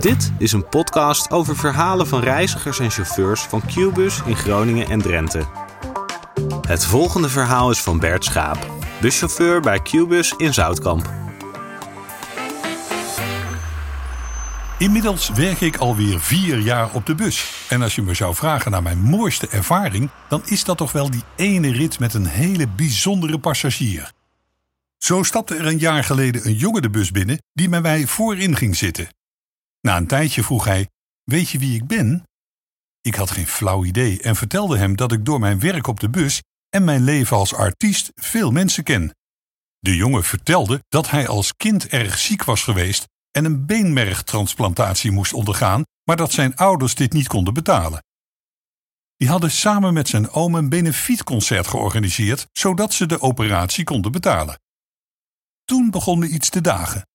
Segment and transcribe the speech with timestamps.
[0.00, 5.00] Dit is een podcast over verhalen van reizigers en chauffeurs van Qbus in Groningen en
[5.00, 5.46] Drenthe.
[6.66, 8.66] Het volgende verhaal is van Bert Schaap,
[9.00, 11.10] buschauffeur bij Qbus in Zoutkamp.
[14.78, 17.66] Inmiddels werk ik alweer vier jaar op de bus.
[17.68, 21.10] En als je me zou vragen naar mijn mooiste ervaring, dan is dat toch wel
[21.10, 24.12] die ene rit met een hele bijzondere passagier.
[24.98, 28.56] Zo stapte er een jaar geleden een jongen de bus binnen die met mij voorin
[28.56, 29.08] ging zitten.
[29.80, 30.88] Na een tijdje vroeg hij:
[31.24, 32.24] Weet je wie ik ben?
[33.00, 36.10] Ik had geen flauw idee en vertelde hem dat ik door mijn werk op de
[36.10, 39.14] bus en mijn leven als artiest veel mensen ken.
[39.78, 45.32] De jongen vertelde dat hij als kind erg ziek was geweest en een beenmergtransplantatie moest
[45.32, 48.04] ondergaan, maar dat zijn ouders dit niet konden betalen.
[49.16, 54.60] Die hadden samen met zijn oom een benefietconcert georganiseerd, zodat ze de operatie konden betalen.
[55.64, 57.06] Toen begon iets te dagen.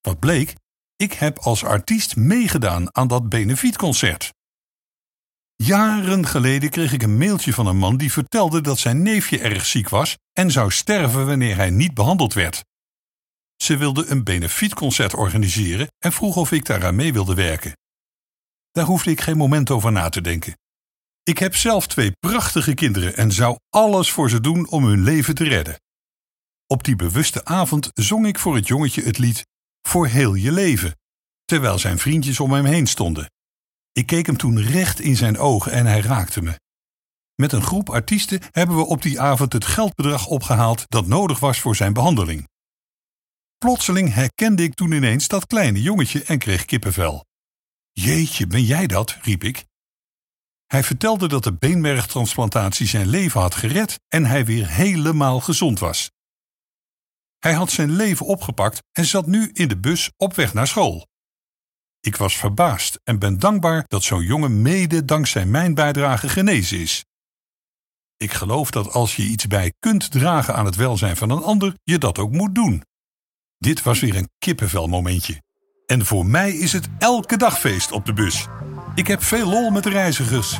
[0.00, 0.54] Wat bleek?
[0.98, 4.32] Ik heb als artiest meegedaan aan dat benefietconcert.
[5.54, 9.66] Jaren geleden kreeg ik een mailtje van een man die vertelde dat zijn neefje erg
[9.66, 12.64] ziek was en zou sterven wanneer hij niet behandeld werd.
[13.56, 17.72] Ze wilde een benefietconcert organiseren en vroeg of ik daaraan mee wilde werken.
[18.70, 20.58] Daar hoefde ik geen moment over na te denken.
[21.22, 25.34] Ik heb zelf twee prachtige kinderen en zou alles voor ze doen om hun leven
[25.34, 25.80] te redden.
[26.66, 29.46] Op die bewuste avond zong ik voor het jongetje het lied
[29.88, 30.98] Voor heel je leven,
[31.44, 33.30] terwijl zijn vriendjes om hem heen stonden.
[33.92, 36.60] Ik keek hem toen recht in zijn ogen en hij raakte me.
[37.34, 41.60] Met een groep artiesten hebben we op die avond het geldbedrag opgehaald dat nodig was
[41.60, 42.48] voor zijn behandeling.
[43.58, 47.24] Plotseling herkende ik toen ineens dat kleine jongetje en kreeg kippenvel.
[47.92, 49.16] Jeetje, ben jij dat?
[49.22, 49.64] riep ik.
[50.66, 56.10] Hij vertelde dat de beenmergtransplantatie zijn leven had gered en hij weer helemaal gezond was.
[57.38, 61.06] Hij had zijn leven opgepakt en zat nu in de bus op weg naar school.
[62.00, 67.04] Ik was verbaasd en ben dankbaar dat zo'n jongen mede dankzij mijn bijdrage genezen is.
[68.16, 71.74] Ik geloof dat als je iets bij kunt dragen aan het welzijn van een ander,
[71.82, 72.82] je dat ook moet doen.
[73.58, 75.42] Dit was weer een kippenvelmomentje.
[75.86, 78.46] En voor mij is het elke dag feest op de bus.
[78.94, 80.58] Ik heb veel lol met de reizigers.